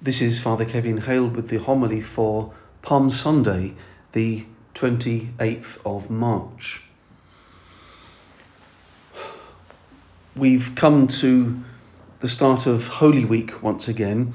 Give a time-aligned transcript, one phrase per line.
[0.00, 3.74] This is Father Kevin Hale with the homily for Palm Sunday,
[4.12, 4.44] the
[4.76, 6.84] 28th of March.
[10.36, 11.64] We've come to
[12.20, 14.34] the start of Holy Week once again,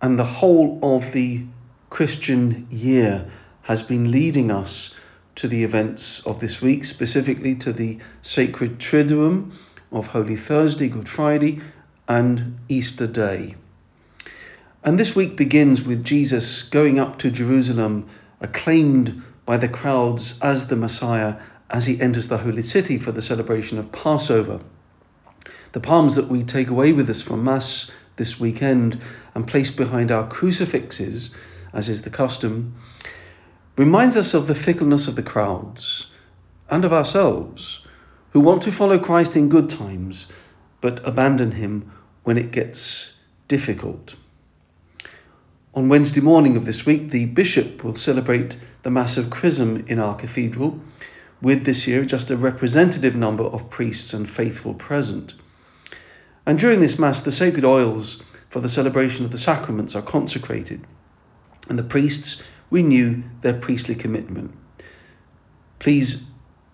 [0.00, 1.46] and the whole of the
[1.90, 3.28] Christian year
[3.62, 4.94] has been leading us
[5.34, 9.50] to the events of this week, specifically to the sacred Triduum
[9.90, 11.60] of Holy Thursday, Good Friday,
[12.06, 13.56] and Easter Day.
[14.84, 18.08] And this week begins with Jesus going up to Jerusalem,
[18.40, 21.36] acclaimed by the crowds as the Messiah
[21.70, 24.60] as he enters the holy city for the celebration of Passover.
[25.70, 29.00] The palms that we take away with us from Mass this weekend
[29.36, 31.32] and place behind our crucifixes,
[31.72, 32.74] as is the custom,
[33.76, 36.10] reminds us of the fickleness of the crowds
[36.68, 37.86] and of ourselves
[38.30, 40.26] who want to follow Christ in good times
[40.80, 41.90] but abandon him
[42.24, 44.16] when it gets difficult.
[45.74, 49.98] On Wednesday morning of this week, the bishop will celebrate the Mass of Chrism in
[49.98, 50.78] our cathedral,
[51.40, 55.32] with this year just a representative number of priests and faithful present.
[56.44, 60.86] And during this Mass, the sacred oils for the celebration of the sacraments are consecrated,
[61.70, 64.52] and the priests renew their priestly commitment.
[65.78, 66.26] Please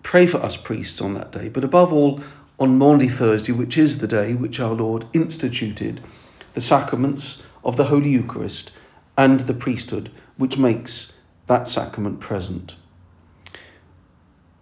[0.03, 2.19] pray for us priests on that day, but above all,
[2.59, 6.03] on Maundy Thursday, which is the day which our Lord instituted
[6.51, 8.73] the sacraments of the Holy Eucharist
[9.19, 12.77] and the priesthood, which makes that sacrament present.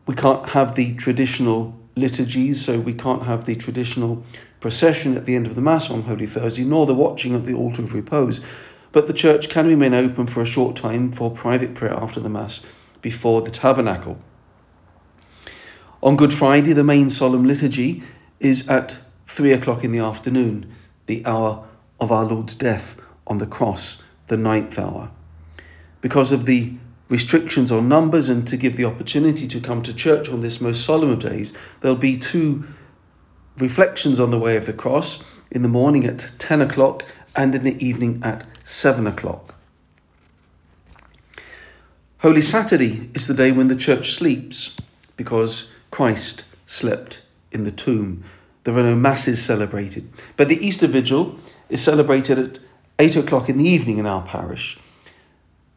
[0.08, 4.24] We can't have the traditional liturgies, so we can't have the traditional
[4.60, 7.54] procession at the end of the Mass on Holy Thursday, nor the watching at the
[7.54, 8.42] altar of repose.
[8.92, 12.28] But the church can remain open for a short time for private prayer after the
[12.28, 12.66] Mass
[13.04, 14.18] before the tabernacle.
[16.02, 18.02] On Good Friday, the main solemn liturgy
[18.40, 18.98] is at
[19.28, 20.74] three o'clock in the afternoon,
[21.06, 21.68] the hour
[22.00, 22.96] of our Lord's death
[23.28, 25.10] on the cross the ninth hour.
[26.02, 26.74] Because of the
[27.10, 30.84] restrictions on numbers and to give the opportunity to come to church on this most
[30.84, 32.66] solemn of days, there'll be two
[33.58, 37.04] reflections on the way of the cross in the morning at 10 o'clock
[37.36, 39.56] and in the evening at 7 o'clock.
[42.20, 44.76] Holy Saturday is the day when the church sleeps
[45.16, 47.22] because Christ slept
[47.52, 48.24] in the tomb.
[48.64, 50.10] There are no masses celebrated.
[50.36, 52.60] But the Easter Vigil is celebrated at
[53.00, 54.78] eight o'clock in the evening in our parish.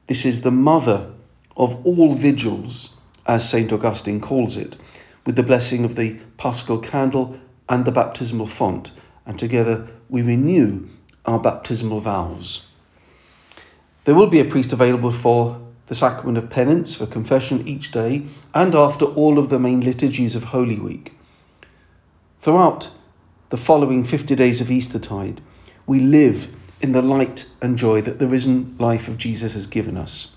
[0.07, 1.11] This is the mother
[1.57, 3.73] of all vigils, as St.
[3.73, 4.77] Augustine calls it,
[5.27, 7.39] with the blessing of the paschal candle
[7.69, 8.91] and the baptismal font,
[9.27, 10.89] and together we renew
[11.27, 12.67] our baptismal vows.
[14.05, 18.27] There will be a priest available for the sacrament of penance, for confession each day,
[18.55, 21.13] and after all of the main liturgies of Holy Week.
[22.39, 22.91] Throughout
[23.51, 25.43] the following 50 days of Eastertide,
[25.87, 26.49] we live
[26.81, 30.35] in the light and joy that the risen life of Jesus has given us.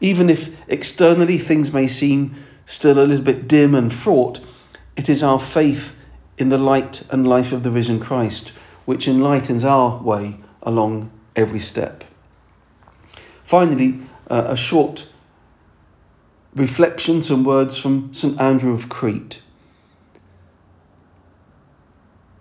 [0.00, 2.34] Even if externally things may seem
[2.64, 4.40] still a little bit dim and fraught,
[4.96, 5.96] it is our faith
[6.38, 8.52] in the light and life of the risen Christ
[8.86, 12.04] which enlightens our way along every step.
[13.44, 15.08] Finally, uh, a short
[16.54, 18.40] reflection, some words from St.
[18.40, 19.42] Andrew of Crete.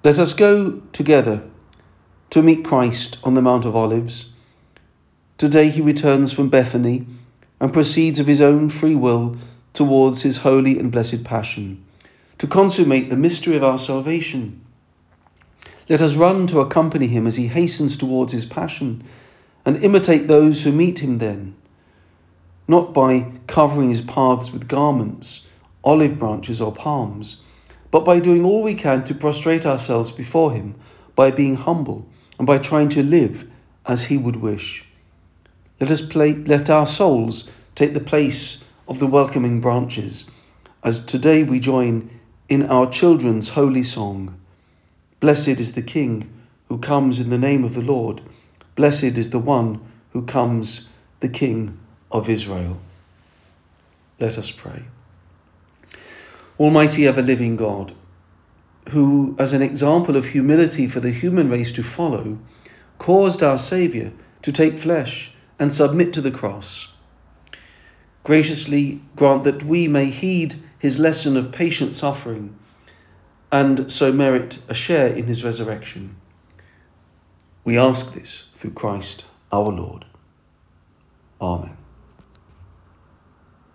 [0.04, 1.44] Let us go together
[2.30, 4.34] to meet Christ on the Mount of Olives.
[5.40, 7.08] Today he returns from Bethany
[7.60, 9.36] and proceeds of his own free will
[9.74, 11.84] towards his holy and blessed passion,
[12.38, 14.62] to consummate the mystery of our salvation.
[15.88, 19.04] Let us run to accompany him as he hastens towards his passion
[19.66, 21.56] and imitate those who meet him then,
[22.68, 25.48] not by covering his paths with garments,
[25.84, 27.38] olive branches, or palms,
[27.90, 30.76] but by doing all we can to prostrate ourselves before him,
[31.16, 32.06] by being humble
[32.40, 33.48] and by trying to live
[33.86, 34.86] as He would wish.
[35.80, 40.26] Let us play, let our souls take the place of the welcoming branches,
[40.84, 42.10] as today we join
[42.48, 44.40] in our children's holy song.
[45.20, 46.32] Blessed is the King
[46.70, 48.22] who comes in the name of the Lord.
[48.76, 49.82] Blessed is the one
[50.14, 50.88] who comes,
[51.20, 51.78] the King
[52.12, 52.80] of Israel.
[54.20, 54.84] Let us pray.
[56.60, 57.94] Almighty ever living God,
[58.90, 62.38] who, as an example of humility for the human race to follow,
[62.98, 66.94] caused our Saviour to take flesh and submit to the cross.
[68.24, 72.56] Graciously grant that we may heed his lesson of patient suffering
[73.52, 76.16] and so merit a share in his resurrection.
[77.64, 80.06] We ask this through Christ our Lord.
[81.42, 81.78] Amen.